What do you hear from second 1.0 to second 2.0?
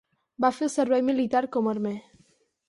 militar com a armer.